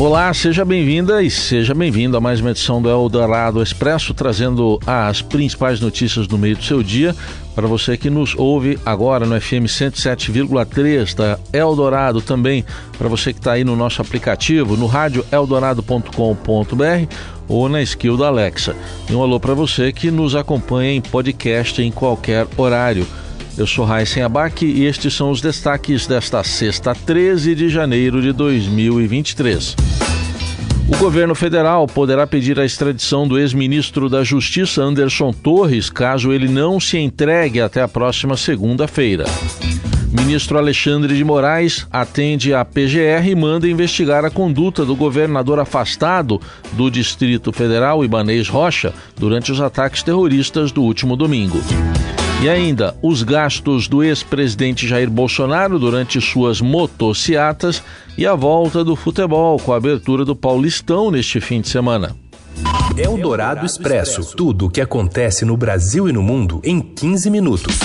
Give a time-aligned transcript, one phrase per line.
[0.00, 5.20] Olá, seja bem-vinda e seja bem-vindo a mais uma edição do Eldorado Expresso, trazendo as
[5.20, 7.16] principais notícias do meio do seu dia
[7.52, 12.64] para você que nos ouve agora no FM 107,3 da Eldorado, também
[12.96, 17.14] para você que está aí no nosso aplicativo, no rádio eldorado.com.br
[17.48, 18.76] ou na skill da Alexa.
[19.10, 23.04] E um alô para você que nos acompanha em podcast em qualquer horário.
[23.58, 28.32] Eu sou Raíssen Abac e estes são os destaques desta sexta, 13 de janeiro de
[28.32, 29.74] 2023.
[30.86, 36.46] O governo federal poderá pedir a extradição do ex-ministro da Justiça Anderson Torres, caso ele
[36.46, 39.24] não se entregue até a próxima segunda-feira.
[40.12, 46.40] Ministro Alexandre de Moraes atende à PGR e manda investigar a conduta do governador afastado
[46.74, 51.60] do Distrito Federal, Ibanês Rocha, durante os ataques terroristas do último domingo.
[52.40, 57.82] E ainda, os gastos do ex-presidente Jair Bolsonaro durante suas motociatas
[58.16, 62.14] e a volta do futebol com a abertura do Paulistão neste fim de semana.
[62.96, 64.36] É o Dourado Expresso.
[64.36, 67.76] Tudo o que acontece no Brasil e no mundo em 15 minutos.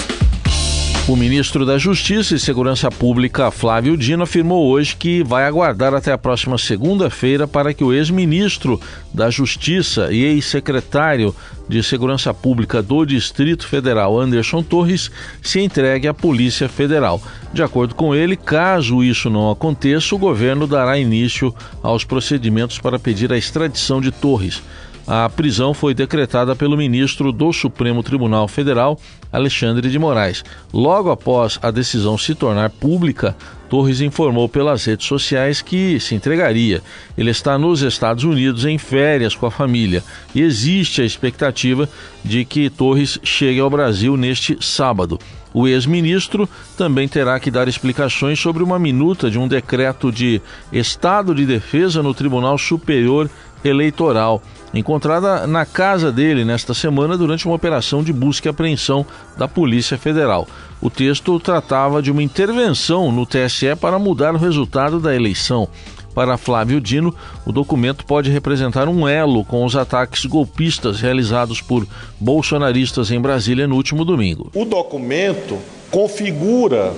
[1.05, 6.13] O ministro da Justiça e Segurança Pública, Flávio Dino, afirmou hoje que vai aguardar até
[6.13, 8.79] a próxima segunda-feira para que o ex-ministro
[9.13, 11.35] da Justiça e ex-secretário
[11.67, 17.21] de Segurança Pública do Distrito Federal, Anderson Torres, se entregue à Polícia Federal.
[17.51, 22.97] De acordo com ele, caso isso não aconteça, o governo dará início aos procedimentos para
[22.97, 24.63] pedir a extradição de Torres.
[25.05, 28.97] A prisão foi decretada pelo ministro do Supremo Tribunal Federal,
[29.31, 30.45] Alexandre de Moraes.
[30.73, 33.35] Logo após a decisão se tornar pública,
[33.69, 36.81] Torres informou pelas redes sociais que se entregaria.
[37.17, 41.89] Ele está nos Estados Unidos em férias com a família e existe a expectativa
[42.23, 45.19] de que Torres chegue ao Brasil neste sábado.
[45.53, 51.35] O ex-ministro também terá que dar explicações sobre uma minuta de um decreto de estado
[51.35, 53.29] de defesa no Tribunal Superior
[53.63, 54.41] Eleitoral
[54.73, 59.05] encontrada na casa dele nesta semana durante uma operação de busca e apreensão
[59.37, 60.47] da Polícia Federal.
[60.81, 65.67] O texto tratava de uma intervenção no TSE para mudar o resultado da eleição.
[66.13, 71.87] Para Flávio Dino, o documento pode representar um elo com os ataques golpistas realizados por
[72.19, 74.51] bolsonaristas em Brasília no último domingo.
[74.53, 75.57] O documento
[75.89, 76.93] configura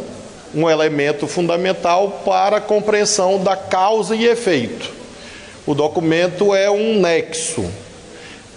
[0.53, 5.04] um elemento fundamental para a compreensão da causa e efeito
[5.65, 7.65] o documento é um nexo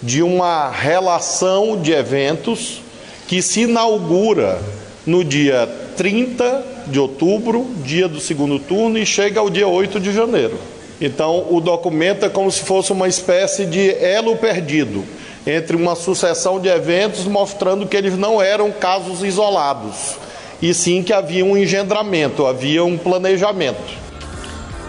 [0.01, 2.81] de uma relação de eventos
[3.27, 4.61] que se inaugura
[5.05, 5.67] no dia
[5.97, 10.57] 30 de outubro, dia do segundo turno, e chega ao dia 8 de janeiro.
[11.01, 15.03] Então, o documento é como se fosse uma espécie de elo perdido
[15.47, 20.15] entre uma sucessão de eventos mostrando que eles não eram casos isolados,
[20.61, 24.08] e sim que havia um engendramento, havia um planejamento.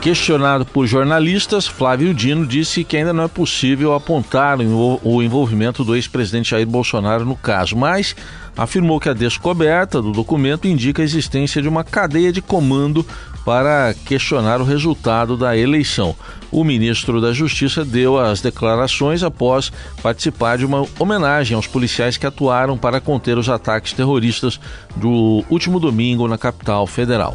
[0.01, 5.95] Questionado por jornalistas, Flávio Dino disse que ainda não é possível apontar o envolvimento do
[5.95, 8.17] ex-presidente Jair Bolsonaro no caso, mas
[8.57, 13.05] afirmou que a descoberta do documento indica a existência de uma cadeia de comando
[13.45, 16.17] para questionar o resultado da eleição.
[16.51, 19.71] O ministro da Justiça deu as declarações após
[20.03, 24.59] participar de uma homenagem aos policiais que atuaram para conter os ataques terroristas
[24.97, 27.35] do último domingo na capital federal.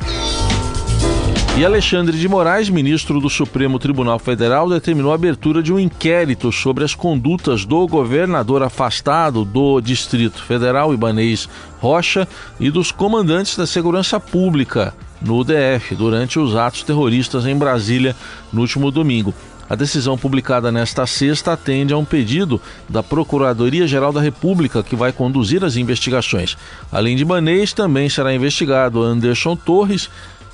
[1.58, 6.52] E Alexandre de Moraes, ministro do Supremo Tribunal Federal, determinou a abertura de um inquérito
[6.52, 11.48] sobre as condutas do governador afastado do Distrito Federal, Ibanês
[11.80, 12.28] Rocha,
[12.60, 18.14] e dos comandantes da segurança pública no DF durante os atos terroristas em Brasília
[18.52, 19.34] no último domingo.
[19.68, 25.12] A decisão publicada nesta sexta atende a um pedido da Procuradoria-Geral da República, que vai
[25.12, 26.56] conduzir as investigações.
[26.92, 30.08] Além de Banês, também será investigado Anderson Torres,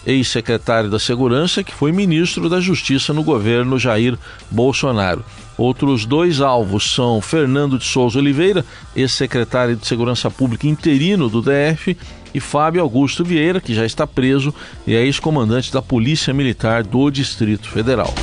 [0.05, 4.17] ex-secretário da Segurança, que foi ministro da Justiça no governo Jair
[4.49, 5.23] Bolsonaro.
[5.57, 11.95] Outros dois alvos são Fernando de Souza Oliveira, ex-secretário de Segurança Pública interino do DF,
[12.33, 14.53] e Fábio Augusto Vieira, que já está preso
[14.87, 18.13] e é ex-comandante da Polícia Militar do Distrito Federal.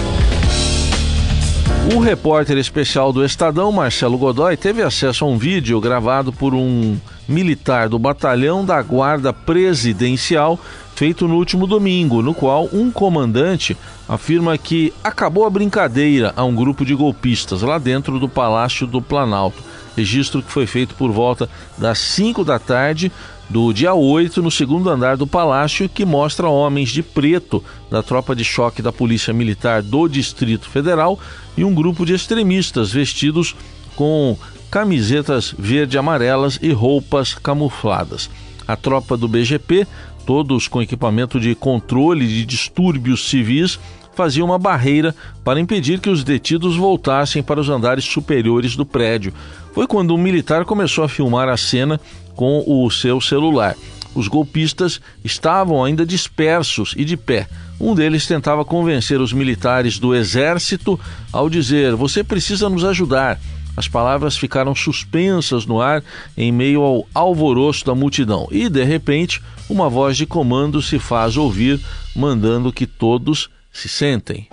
[1.95, 6.99] O repórter especial do Estadão, Marcelo Godoy, teve acesso a um vídeo gravado por um
[7.27, 10.61] militar do Batalhão da Guarda Presidencial
[10.95, 13.77] feito no último domingo, no qual um comandante
[14.07, 19.01] afirma que acabou a brincadeira a um grupo de golpistas lá dentro do Palácio do
[19.01, 19.63] Planalto.
[19.97, 21.49] Registro que foi feito por volta
[21.79, 23.11] das 5 da tarde
[23.49, 28.37] do dia 8 no segundo andar do palácio, que mostra homens de preto da tropa
[28.37, 31.19] de choque da Polícia Militar do Distrito Federal
[31.57, 33.57] e um grupo de extremistas vestidos
[33.97, 34.37] com
[34.71, 38.29] camisetas verde amarelas e roupas camufladas.
[38.67, 39.87] A tropa do BGP,
[40.27, 43.81] todos com equipamento de controle de distúrbios civis,
[44.15, 49.33] fazia uma barreira para impedir que os detidos voltassem para os andares superiores do prédio.
[49.73, 52.01] Foi quando um militar começou a filmar a cena
[52.39, 53.75] com o seu celular.
[54.15, 57.49] Os golpistas estavam ainda dispersos e de pé.
[57.81, 60.99] Um deles tentava convencer os militares do exército
[61.33, 63.41] ao dizer: Você precisa nos ajudar.
[63.77, 66.03] As palavras ficaram suspensas no ar
[66.37, 68.47] em meio ao alvoroço da multidão.
[68.53, 71.81] E, de repente, uma voz de comando se faz ouvir,
[72.15, 74.49] mandando que todos se sentem.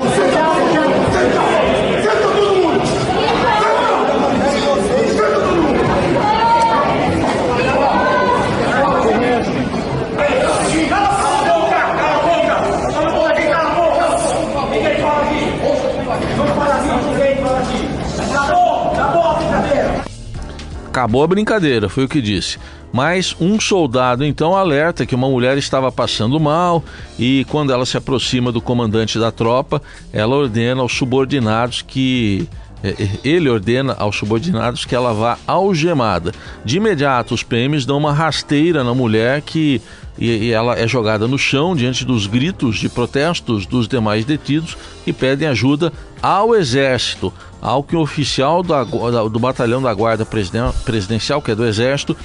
[20.96, 22.58] Acabou a brincadeira, foi o que disse.
[22.94, 26.82] Mas um soldado então alerta que uma mulher estava passando mal
[27.20, 29.82] e quando ela se aproxima do comandante da tropa,
[30.14, 32.48] ela ordena aos subordinados que
[32.82, 36.32] é, é, ele ordena aos subordinados que ela vá algemada.
[36.64, 39.82] De imediato, os PMs dão uma rasteira na mulher que
[40.18, 45.12] e, ela é jogada no chão diante dos gritos de protestos dos demais detidos que
[45.12, 45.92] pedem ajuda
[46.22, 51.66] ao exército ao que o oficial da, do batalhão da guarda presidencial, que é do
[51.66, 52.16] exército,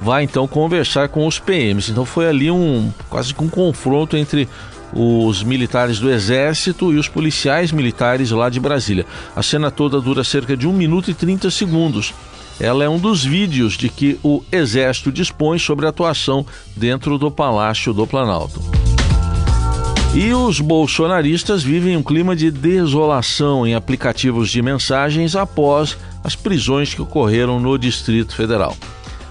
[0.00, 1.90] vai então conversar com os PMs.
[1.90, 4.48] Então foi ali um quase que um confronto entre
[4.92, 9.04] os militares do Exército e os policiais militares lá de Brasília.
[9.36, 12.14] A cena toda dura cerca de 1 minuto e 30 segundos.
[12.60, 16.44] Ela é um dos vídeos de que o Exército dispõe sobre a atuação
[16.76, 18.60] dentro do Palácio do Planalto.
[20.14, 26.94] E os bolsonaristas vivem um clima de desolação em aplicativos de mensagens após as prisões
[26.94, 28.76] que ocorreram no Distrito Federal.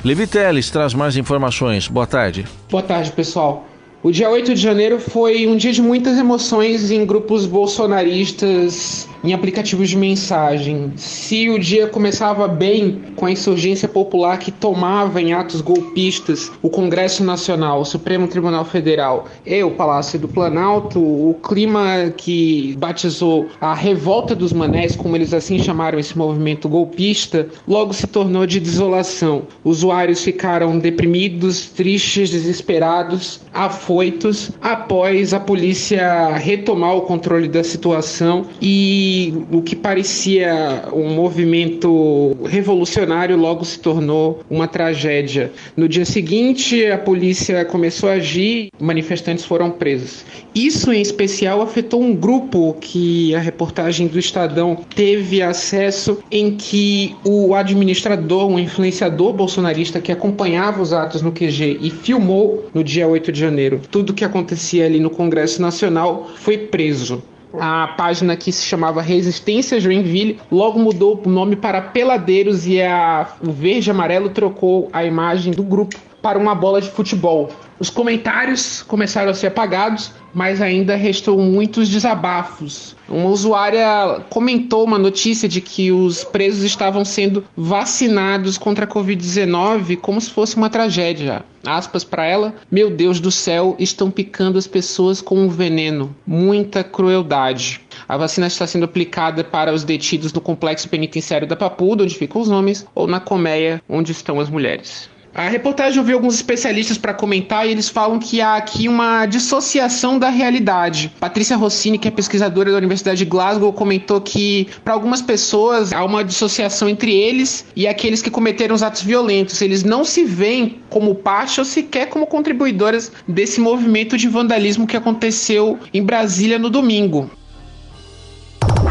[0.03, 1.87] Levi Teles traz mais informações.
[1.87, 2.45] Boa tarde.
[2.69, 3.65] Boa tarde, pessoal.
[4.03, 9.33] O dia 8 de janeiro foi um dia de muitas emoções em grupos bolsonaristas em
[9.33, 10.93] aplicativos de mensagem.
[10.95, 16.69] Se o dia começava bem com a insurgência popular que tomava em atos golpistas o
[16.69, 23.47] Congresso Nacional, o Supremo Tribunal Federal e o Palácio do Planalto, o clima que batizou
[23.59, 28.59] a revolta dos manés, como eles assim chamaram esse movimento golpista, logo se tornou de
[28.59, 29.43] desolação.
[29.63, 39.06] Usuários ficaram deprimidos, tristes, desesperados, afoitos após a polícia retomar o controle da situação e
[39.51, 45.51] o que parecia um movimento revolucionário logo se tornou uma tragédia.
[45.75, 50.25] No dia seguinte, a polícia começou a agir, manifestantes foram presos.
[50.53, 57.15] Isso em especial afetou um grupo que a reportagem do Estadão teve acesso, em que
[57.23, 63.07] o administrador, um influenciador bolsonarista que acompanhava os atos no QG e filmou no dia
[63.07, 67.23] 8 de janeiro tudo o que acontecia ali no Congresso Nacional, foi preso
[67.59, 73.27] a página que se chamava Resistência Joinville, logo mudou o nome para Peladeiros e a,
[73.41, 77.49] o verde e amarelo trocou a imagem do grupo para uma bola de futebol.
[77.79, 82.95] Os comentários começaram a ser apagados, mas ainda restou muitos desabafos.
[83.07, 89.97] Uma usuária comentou uma notícia de que os presos estavam sendo vacinados contra a Covid-19
[89.97, 91.45] como se fosse uma tragédia.
[91.65, 96.15] Aspas para ela: Meu Deus do céu, estão picando as pessoas com um veneno.
[96.25, 97.81] Muita crueldade.
[98.07, 102.41] A vacina está sendo aplicada para os detidos no complexo penitenciário da Papuda, onde ficam
[102.41, 105.09] os homens, ou na colmeia, onde estão as mulheres.
[105.37, 110.17] A reportagem ouviu alguns especialistas para comentar e eles falam que há aqui uma dissociação
[110.17, 111.11] da realidade.
[111.19, 116.03] Patrícia Rossini, que é pesquisadora da Universidade de Glasgow, comentou que para algumas pessoas há
[116.03, 119.61] uma dissociação entre eles e aqueles que cometeram os atos violentos.
[119.61, 124.97] Eles não se veem como parte ou sequer como contribuidoras desse movimento de vandalismo que
[124.97, 127.29] aconteceu em Brasília no domingo.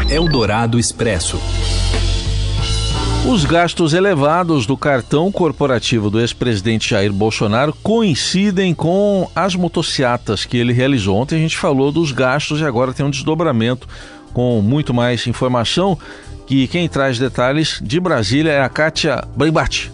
[0.09, 1.37] Eldorado Expresso.
[3.27, 10.55] Os gastos elevados do cartão corporativo do ex-presidente Jair Bolsonaro coincidem com as motocicletas que
[10.55, 11.17] ele realizou.
[11.17, 13.85] Ontem a gente falou dos gastos e agora tem um desdobramento
[14.31, 15.97] com muito mais informação.
[16.45, 19.91] Que quem traz detalhes de Brasília é a Kátia Brembati.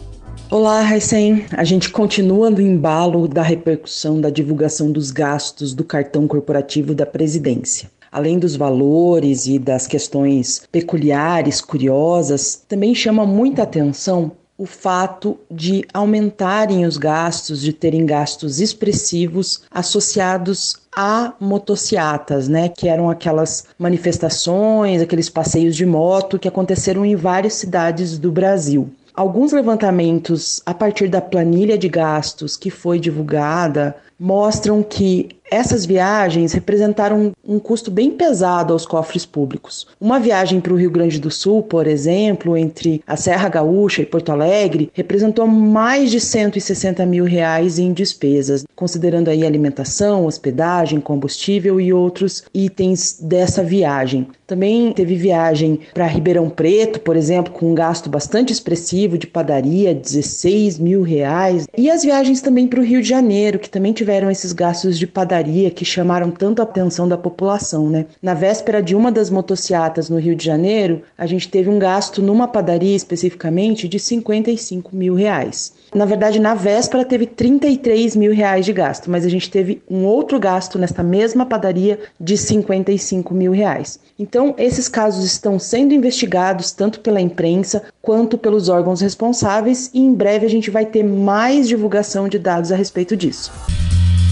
[0.51, 1.47] Olá, Raicen.
[1.53, 7.07] A gente continua no embalo da repercussão da divulgação dos gastos do cartão corporativo da
[7.07, 15.37] presidência além dos valores e das questões peculiares, curiosas, também chama muita atenção o fato
[15.49, 23.65] de aumentarem os gastos, de terem gastos expressivos associados a motociatas, né, que eram aquelas
[23.79, 28.89] manifestações, aqueles passeios de moto que aconteceram em várias cidades do Brasil.
[29.15, 36.51] Alguns levantamentos a partir da planilha de gastos que foi divulgada mostram que essas viagens
[36.51, 39.87] representaram um custo bem pesado aos cofres públicos.
[40.01, 44.05] Uma viagem para o Rio Grande do Sul, por exemplo, entre a Serra Gaúcha e
[44.05, 51.79] Porto Alegre, representou mais de 160 mil reais em despesas, considerando aí alimentação, hospedagem, combustível
[51.79, 54.27] e outros itens dessa viagem.
[54.47, 59.93] Também teve viagem para Ribeirão Preto, por exemplo, com um gasto bastante expressivo de padaria,
[59.93, 61.67] 16 mil reais.
[61.77, 65.07] E as viagens também para o Rio de Janeiro, que também tiveram esses gastos de
[65.07, 68.05] padaria que chamaram tanto a atenção da população, né?
[68.21, 72.21] Na véspera de uma das motociatas no Rio de Janeiro, a gente teve um gasto
[72.21, 75.73] numa padaria especificamente de 55 mil reais.
[75.93, 80.05] Na verdade, na véspera teve 33 mil reais de gasto, mas a gente teve um
[80.05, 83.99] outro gasto nesta mesma padaria de 55 mil reais.
[84.17, 90.13] Então, esses casos estão sendo investigados tanto pela imprensa quanto pelos órgãos responsáveis e em
[90.13, 93.51] breve a gente vai ter mais divulgação de dados a respeito disso.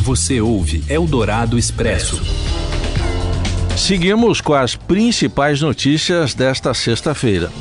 [0.02, 2.20] Você ouve Eldorado Expresso.
[3.78, 7.52] Seguimos com as principais notícias desta sexta-feira.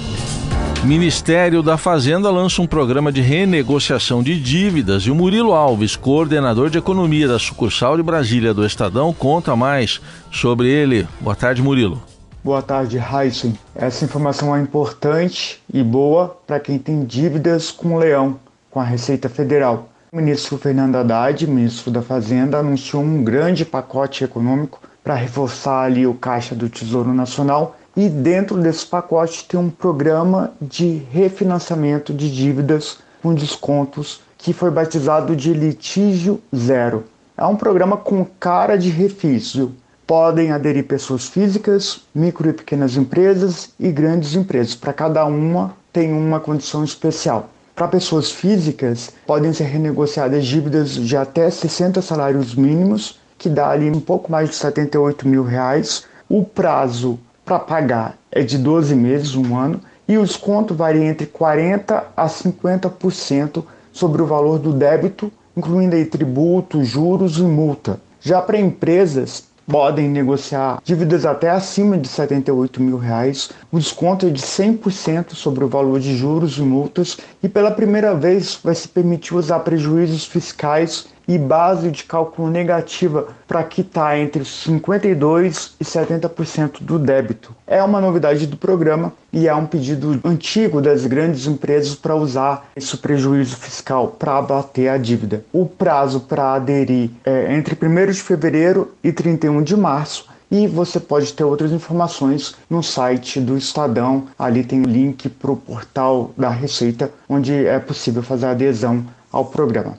[0.82, 6.70] Ministério da Fazenda lança um programa de renegociação de dívidas e o Murilo Alves, coordenador
[6.70, 10.00] de economia da sucursal de Brasília do Estadão, conta mais
[10.32, 11.06] sobre ele.
[11.20, 12.02] Boa tarde, Murilo.
[12.42, 13.52] Boa tarde, Heisen.
[13.76, 18.84] Essa informação é importante e boa para quem tem dívidas com o Leão, com a
[18.84, 19.89] Receita Federal.
[20.12, 26.04] O ministro Fernando Haddad, ministro da Fazenda, anunciou um grande pacote econômico para reforçar ali
[26.04, 32.28] o caixa do Tesouro Nacional e dentro desse pacote tem um programa de refinanciamento de
[32.28, 37.04] dívidas com descontos que foi batizado de litígio zero.
[37.36, 39.72] É um programa com cara de refício.
[40.08, 44.74] Podem aderir pessoas físicas, micro e pequenas empresas e grandes empresas.
[44.74, 47.48] Para cada uma tem uma condição especial.
[47.80, 53.88] Para pessoas físicas, podem ser renegociadas dívidas de até 60 salários mínimos, que dá ali
[53.88, 56.04] um pouco mais de 78 mil reais.
[56.28, 61.26] O prazo para pagar é de 12 meses, um ano, e o desconto varia entre
[61.26, 67.98] 40% a 50% sobre o valor do débito, incluindo aí tributo, juros e multa.
[68.20, 73.50] Já para empresas, podem negociar dívidas até acima de 78 mil reais.
[73.70, 78.12] O desconto é de 100% sobre o valor de juros e multas e pela primeira
[78.12, 84.42] vez vai se permitir usar prejuízos fiscais e base de cálculo negativa para quitar entre
[84.42, 87.54] 52% e 70% do débito.
[87.68, 92.68] É uma novidade do programa e é um pedido antigo das grandes empresas para usar
[92.74, 95.44] esse prejuízo fiscal para abater a dívida.
[95.52, 100.98] O prazo para aderir é entre 1 de fevereiro e 31 de março e você
[100.98, 104.26] pode ter outras informações no site do Estadão.
[104.36, 109.44] Ali tem o link para o portal da Receita, onde é possível fazer adesão ao
[109.44, 109.96] programa.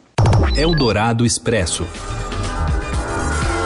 [0.56, 1.86] Eldorado Expresso.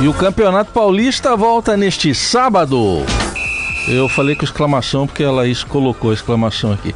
[0.02, 3.06] E o Campeonato Paulista volta neste sábado.
[3.88, 6.94] Eu falei com exclamação porque a Laís colocou exclamação aqui.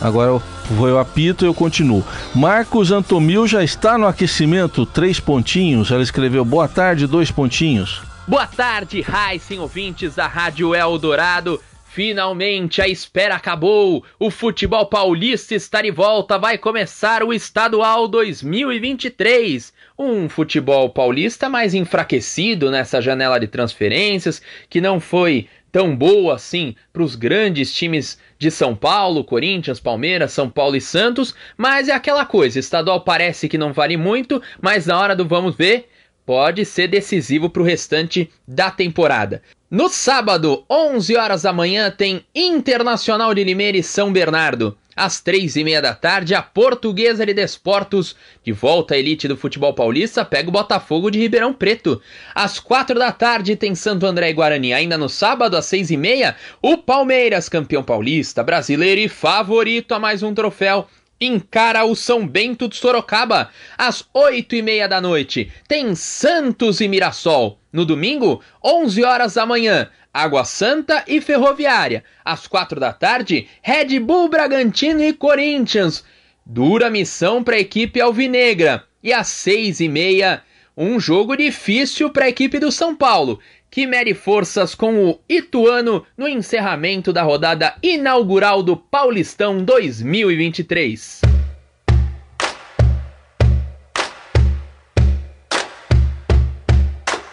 [0.00, 2.04] Agora eu vou eu apito e eu continuo.
[2.34, 5.90] Marcos Antomil já está no aquecimento, três pontinhos.
[5.90, 8.02] Ela escreveu boa tarde, dois pontinhos.
[8.26, 11.60] Boa tarde, Raíssen ouvintes da Rádio Eldorado.
[11.98, 14.04] Finalmente a espera acabou!
[14.20, 19.72] O futebol paulista está de volta, vai começar o Estadual 2023.
[19.98, 24.40] Um futebol paulista mais enfraquecido nessa janela de transferências,
[24.70, 30.30] que não foi tão boa assim para os grandes times de São Paulo, Corinthians, Palmeiras,
[30.30, 34.86] São Paulo e Santos, mas é aquela coisa, estadual parece que não vale muito, mas
[34.86, 35.88] na hora do vamos ver,
[36.28, 39.40] pode ser decisivo para o restante da temporada.
[39.70, 44.76] No sábado, 11 horas da manhã, tem Internacional de Limeira e São Bernardo.
[44.94, 49.38] Às três e meia da tarde, a Portuguesa de Desportos, de volta à elite do
[49.38, 52.02] futebol paulista, pega o Botafogo de Ribeirão Preto.
[52.34, 54.74] Às quatro da tarde, tem Santo André e Guarani.
[54.74, 59.98] Ainda no sábado, às seis e meia, o Palmeiras, campeão paulista, brasileiro e favorito a
[59.98, 60.88] mais um troféu,
[61.20, 63.50] encara o São Bento de Sorocaba.
[63.76, 67.58] Às oito e meia da noite, tem Santos e Mirassol.
[67.72, 72.04] No domingo, 11 horas da manhã, Água Santa e Ferroviária.
[72.24, 76.04] Às quatro da tarde, Red Bull Bragantino e Corinthians.
[76.44, 78.84] Dura missão para a equipe alvinegra.
[79.02, 80.42] E às seis e meia,
[80.76, 86.04] um jogo difícil para a equipe do São Paulo, que mede forças com o Ituano
[86.16, 91.22] no encerramento da rodada inaugural do Paulistão 2023.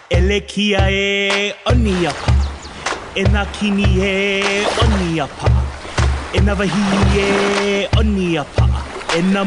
[0.10, 2.32] Elekia e oniapa,
[3.16, 4.42] enakinie
[4.84, 5.66] oniapa,
[6.34, 8.68] e na wahini e oni apa
[9.18, 9.46] e na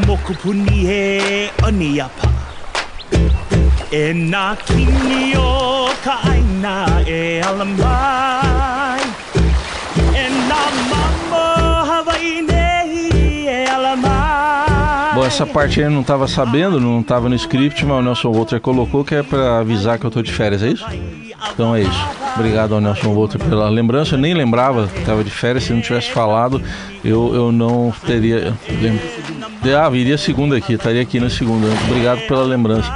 [3.91, 9.01] moku puni e oni apa e na kini o ka aina e ala mai
[10.13, 11.45] e na mama
[11.89, 13.09] Hawaii nei
[13.47, 17.83] e ala mai Bom, essa parte aí eu não estava sabendo, não estava no script,
[17.83, 20.69] mas o Nelson Walter colocou que é para avisar que eu tô de férias, é
[20.69, 20.85] isso?
[21.51, 22.07] Então é isso.
[22.35, 24.15] Obrigado ao Nelson Walter pela lembrança.
[24.15, 25.63] Eu nem lembrava que estava de férias.
[25.63, 26.61] Se não tivesse falado,
[27.03, 28.53] eu, eu não teria.
[28.81, 28.99] Lem...
[29.77, 31.67] Ah, viria segunda aqui, estaria aqui na segunda.
[31.87, 32.89] Obrigado pela lembrança.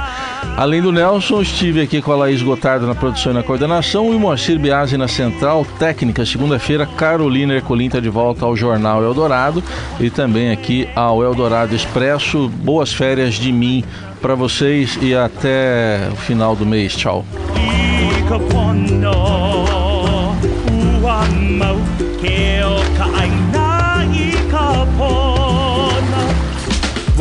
[0.56, 4.16] Além do Nelson, estive aqui com a Laís Gotardo na produção e na coordenação e
[4.16, 6.24] o Moacir Biasi na central técnica.
[6.24, 9.62] Segunda-feira, Carolina Ercolim está de volta ao Jornal Eldorado
[10.00, 12.48] e também aqui ao Eldorado Expresso.
[12.48, 13.84] Boas férias de mim
[14.22, 16.94] para vocês e até o final do mês.
[16.96, 17.24] Tchau.
[22.96, 23.53] ka